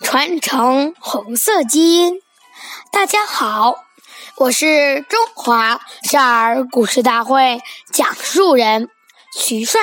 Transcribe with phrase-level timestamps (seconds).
[0.00, 2.20] 传承红色基因。
[2.92, 3.76] 大家好，
[4.36, 7.60] 我是中华少儿故事大会
[7.92, 8.90] 讲述人
[9.34, 9.80] 徐帅。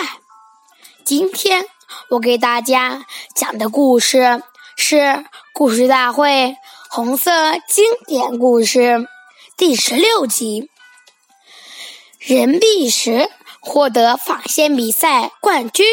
[1.03, 1.65] 今天
[2.09, 3.05] 我给大家
[3.35, 4.43] 讲的故事
[4.77, 6.55] 是故事大会
[6.89, 7.31] 红色
[7.67, 9.07] 经典故事
[9.57, 10.69] 第十六集。
[12.19, 15.85] 任弼时获得纺线比赛冠军。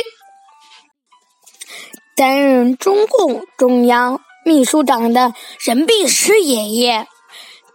[2.21, 7.09] 担任中共中央秘书长的任弼时爷爷，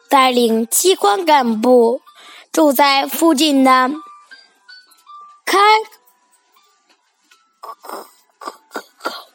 [0.08, 2.04] 带领机关干部
[2.52, 3.90] 住在附近的
[5.48, 5.58] 开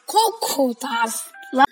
[0.07, 1.07] 库库达
[1.53, 1.65] 拉。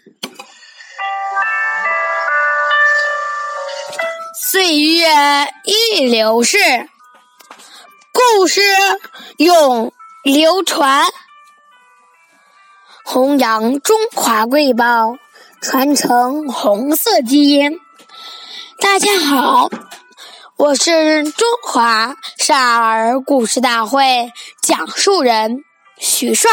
[4.50, 5.06] 岁月
[5.64, 6.58] 易流逝，
[8.12, 8.60] 故事
[9.36, 9.92] 永
[10.24, 11.04] 流传。
[13.10, 15.16] 弘扬中华瑰宝，
[15.62, 17.80] 传承红色基因。
[18.78, 19.70] 大家好，
[20.58, 25.64] 我是中华少儿故事大会讲述人
[25.96, 26.50] 许帅。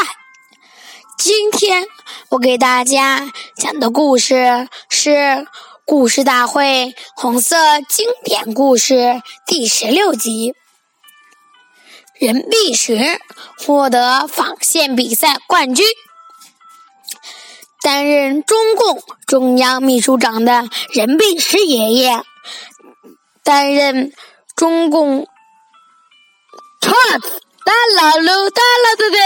[1.18, 1.88] 今天
[2.30, 5.46] 我给大家讲的故事是
[5.86, 10.56] 故事大会红色经典故事第十六集。
[12.18, 13.20] 任弼时
[13.60, 15.86] 获得纺线比赛冠军。
[17.86, 22.24] 担任中共中央秘书长的任弼时爷爷，
[23.44, 24.12] 担任
[24.56, 25.28] 中共。
[26.82, 26.92] 哒
[27.96, 29.20] 啦噜哒啦哒哒。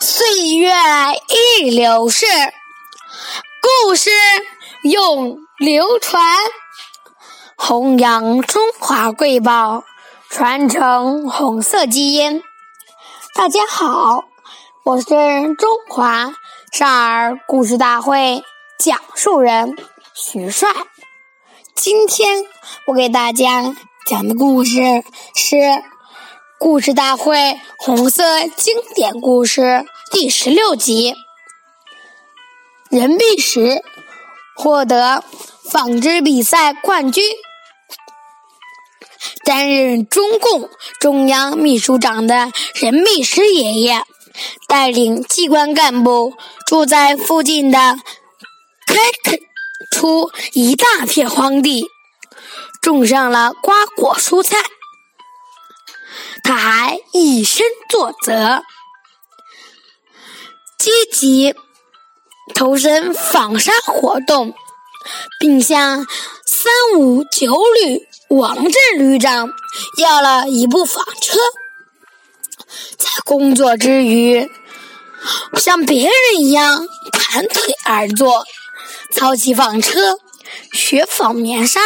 [0.00, 0.72] 岁月
[1.60, 2.24] 易流逝，
[3.60, 4.10] 故事
[4.84, 6.22] 永流传，
[7.58, 9.84] 弘扬中华瑰宝。
[10.36, 12.42] 传承红色基因。
[13.36, 14.24] 大家好，
[14.84, 16.34] 我是中华
[16.72, 18.42] 少儿故事大会
[18.76, 19.76] 讲述人
[20.12, 20.68] 徐帅。
[21.76, 22.44] 今天
[22.88, 23.76] 我给大家
[24.08, 24.80] 讲的故事
[25.36, 25.56] 是
[26.58, 28.24] 故事大会红色
[28.56, 31.14] 经典故事第十六集。
[32.90, 33.84] 任弼时
[34.56, 35.22] 获得
[35.70, 37.22] 纺织比赛冠军。
[39.44, 44.02] 担任中共中央秘书长的任弼时爷爷，
[44.66, 46.34] 带领机关干部
[46.66, 47.96] 住在附近的
[48.86, 49.38] 开垦
[49.90, 51.86] 出一大片荒地，
[52.80, 54.56] 种上了瓜果蔬菜。
[56.42, 58.62] 他还以身作则，
[60.78, 61.54] 积极
[62.54, 64.54] 投身纺纱活动，
[65.38, 66.06] 并向
[66.44, 68.06] 三五九旅。
[68.28, 69.50] 王震旅长
[69.98, 71.38] 要了一部纺车，
[72.96, 74.50] 在工作之余，
[75.56, 78.44] 像别人一样盘腿而坐，
[79.12, 80.18] 操起纺车，
[80.72, 81.80] 学纺棉纱。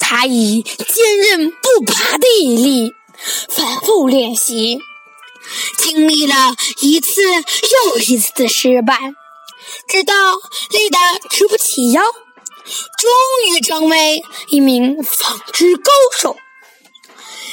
[0.00, 2.94] 他以坚韧不拔的毅力
[3.48, 4.80] 反复练习，
[5.78, 8.98] 经历了一次又一次的失败，
[9.88, 10.14] 直到
[10.70, 10.98] 累得
[11.30, 12.02] 直不起腰。
[12.98, 16.36] 终于成为一名纺织高手。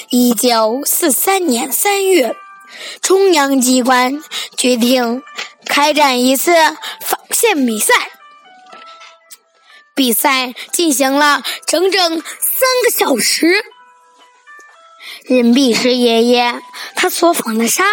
[0.09, 2.35] 一九四三年三月，
[3.01, 4.23] 中央机关
[4.57, 5.23] 决定
[5.65, 6.53] 开展一次
[6.99, 7.93] 纺线比赛。
[9.93, 13.65] 比赛进行了整整三个小时。
[15.23, 16.61] 任弼时爷爷
[16.95, 17.83] 他所纺的纱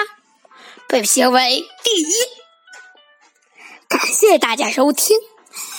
[0.88, 2.12] 被评为第一。
[3.88, 5.16] 感谢大家收听。